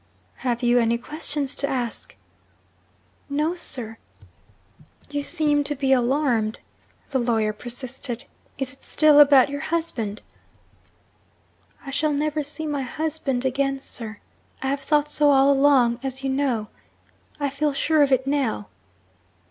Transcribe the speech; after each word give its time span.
'Have 0.37 0.63
you 0.63 0.79
any 0.79 0.97
questions 0.97 1.53
to 1.53 1.69
ask?' 1.69 2.17
'No, 3.29 3.53
sir.' 3.53 3.99
'You 5.11 5.21
seem 5.21 5.63
to 5.65 5.75
be 5.75 5.93
alarmed,' 5.93 6.59
the 7.11 7.19
lawyer 7.19 7.53
persisted. 7.53 8.23
'Is 8.57 8.73
it 8.73 8.83
still 8.83 9.19
about 9.19 9.49
your 9.51 9.59
husband?' 9.61 10.23
'I 11.85 11.91
shall 11.91 12.13
never 12.13 12.41
see 12.41 12.65
my 12.65 12.81
husband 12.81 13.45
again, 13.45 13.79
sir. 13.81 14.17
I 14.63 14.69
have 14.69 14.79
thought 14.81 15.07
so 15.07 15.29
all 15.29 15.51
along, 15.51 15.99
as 16.01 16.23
you 16.23 16.31
know. 16.31 16.69
I 17.39 17.51
feel 17.51 17.71
sure 17.71 18.01
of 18.01 18.11
it 18.11 18.25
now.' 18.25 18.65